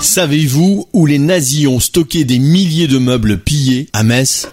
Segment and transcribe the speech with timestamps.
[0.00, 4.48] Savez-vous où les nazis ont stocké des milliers de meubles pillés à Metz?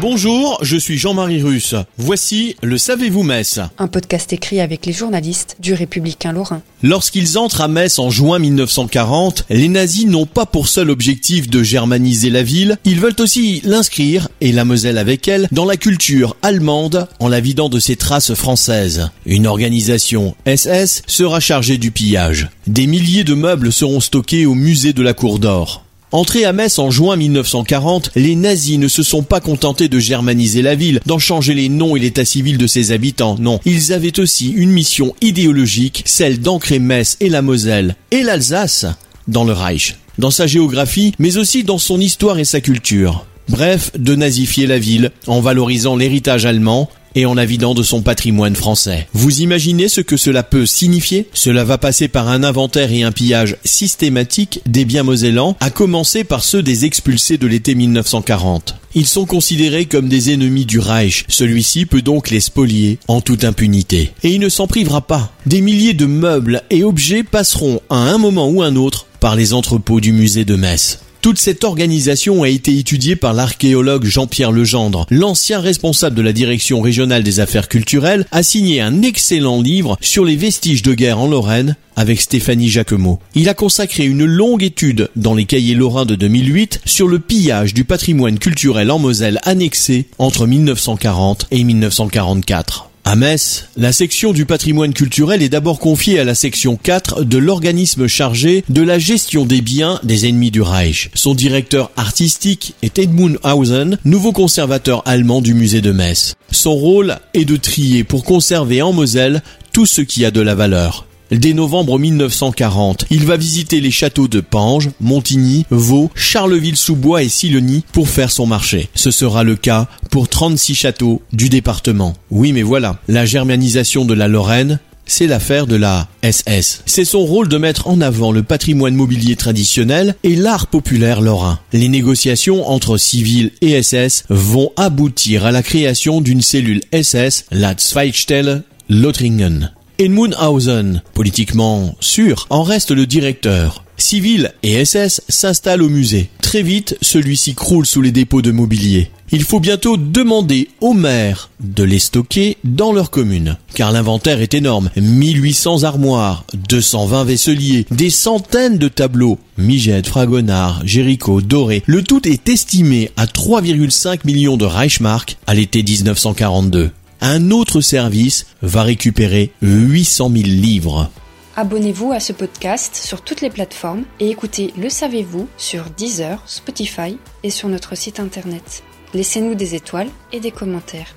[0.00, 1.74] Bonjour, je suis Jean-Marie Russe.
[1.96, 6.62] Voici le Savez-vous Metz Un podcast écrit avec les journalistes du Républicain Lorrain.
[6.82, 11.62] Lorsqu'ils entrent à Metz en juin 1940, les nazis n'ont pas pour seul objectif de
[11.62, 16.36] germaniser la ville, ils veulent aussi l'inscrire, et la Moselle avec elle, dans la culture
[16.42, 19.10] allemande en la vidant de ses traces françaises.
[19.24, 22.48] Une organisation SS sera chargée du pillage.
[22.66, 25.83] Des milliers de meubles seront stockés au musée de la Cour d'Or.
[26.14, 30.62] Entrés à Metz en juin 1940, les nazis ne se sont pas contentés de germaniser
[30.62, 33.58] la ville, d'en changer les noms et l'état civil de ses habitants, non.
[33.64, 38.86] Ils avaient aussi une mission idéologique, celle d'ancrer Metz et la Moselle et l'Alsace
[39.26, 43.26] dans le Reich, dans sa géographie, mais aussi dans son histoire et sa culture.
[43.48, 48.02] Bref, de nazifier la ville en valorisant l'héritage allemand et en la vidant de son
[48.02, 49.08] patrimoine français.
[49.12, 51.28] Vous imaginez ce que cela peut signifier?
[51.32, 56.24] Cela va passer par un inventaire et un pillage systématique des biens mosellans, à commencer
[56.24, 58.76] par ceux des expulsés de l'été 1940.
[58.96, 61.24] Ils sont considérés comme des ennemis du Reich.
[61.28, 64.12] Celui-ci peut donc les spolier en toute impunité.
[64.22, 65.32] Et il ne s'en privera pas.
[65.46, 69.52] Des milliers de meubles et objets passeront à un moment ou un autre par les
[69.52, 71.00] entrepôts du musée de Metz.
[71.24, 75.06] Toute cette organisation a été étudiée par l'archéologue Jean-Pierre Legendre.
[75.08, 80.26] L'ancien responsable de la direction régionale des affaires culturelles a signé un excellent livre sur
[80.26, 83.20] les vestiges de guerre en Lorraine avec Stéphanie Jacquemot.
[83.34, 87.72] Il a consacré une longue étude dans les cahiers lorrains de 2008 sur le pillage
[87.72, 92.90] du patrimoine culturel en Moselle annexé entre 1940 et 1944.
[93.06, 97.36] À Metz, la section du patrimoine culturel est d'abord confiée à la section 4 de
[97.36, 101.10] l'organisme chargé de la gestion des biens des ennemis du Reich.
[101.12, 106.34] Son directeur artistique est Edmund Hausen, nouveau conservateur allemand du musée de Metz.
[106.50, 109.42] Son rôle est de trier pour conserver en Moselle
[109.74, 111.06] tout ce qui a de la valeur.
[111.30, 117.84] Dès novembre 1940, il va visiter les châteaux de Pange, Montigny, Vaux, Charleville-sous-Bois et Silony
[117.92, 118.88] pour faire son marché.
[118.94, 122.14] Ce sera le cas pour 36 châteaux du département.
[122.30, 126.82] Oui mais voilà, la germanisation de la Lorraine, c'est l'affaire de la SS.
[126.86, 131.58] C'est son rôle de mettre en avant le patrimoine mobilier traditionnel et l'art populaire lorrain.
[131.72, 137.74] Les négociations entre civils et SS vont aboutir à la création d'une cellule SS, la
[137.76, 139.72] Zweigstelle Lothringen.
[139.98, 143.84] Edmund Hausen, politiquement sûr, en reste le directeur.
[143.96, 146.30] Civil et SS s'installent au musée.
[146.42, 149.10] Très vite, celui-ci croule sous les dépôts de mobilier.
[149.30, 153.56] Il faut bientôt demander aux maires de les stocker dans leur commune.
[153.74, 154.90] Car l'inventaire est énorme.
[154.96, 159.38] 1800 armoires, 220 vaisseliers, des centaines de tableaux.
[159.58, 161.84] Migette, Fragonard, Jéricho, Doré.
[161.86, 168.46] Le tout est estimé à 3,5 millions de Reichsmark à l'été 1942 un autre service
[168.62, 171.10] va récupérer 800 000 livres.
[171.56, 177.16] Abonnez-vous à ce podcast sur toutes les plateformes et écoutez Le Savez-vous sur Deezer, Spotify
[177.44, 178.82] et sur notre site internet.
[179.14, 181.14] Laissez-nous des étoiles et des commentaires.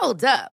[0.00, 0.57] Hold up.